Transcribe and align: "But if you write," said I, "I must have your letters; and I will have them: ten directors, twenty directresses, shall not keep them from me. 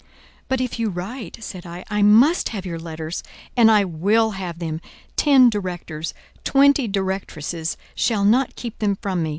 "But 0.47 0.59
if 0.59 0.79
you 0.79 0.89
write," 0.89 1.37
said 1.43 1.63
I, 1.63 1.85
"I 1.91 2.01
must 2.01 2.49
have 2.49 2.65
your 2.65 2.79
letters; 2.79 3.21
and 3.55 3.69
I 3.69 3.85
will 3.85 4.31
have 4.31 4.57
them: 4.57 4.81
ten 5.15 5.47
directors, 5.47 6.15
twenty 6.43 6.87
directresses, 6.87 7.77
shall 7.93 8.25
not 8.25 8.55
keep 8.55 8.79
them 8.79 8.95
from 8.99 9.21
me. 9.21 9.29